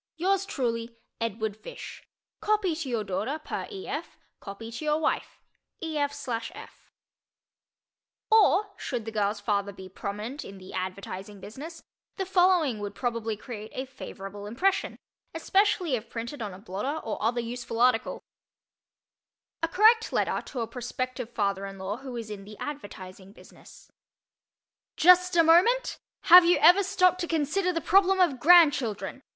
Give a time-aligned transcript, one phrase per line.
[0.15, 2.07] Yours truly, EDWARD FISH.
[2.39, 3.87] Copy to your Daughter per E.
[3.87, 4.17] F.
[4.97, 5.39] """Wife
[5.79, 6.91] EF/F
[8.31, 11.83] Or, should the girl's father be prominent in the advertising business,
[12.17, 14.97] the following would probably create a favorable impression,
[15.35, 18.23] especially if printed on a blotter or other useful article:
[19.61, 23.91] A Correct Letter to a Prospective Father in Law Who Is in the Advertising Business
[24.97, 25.99] JUST A MOMENT!
[26.21, 29.21] Have you ever stopped to consider the problem of grandchildren?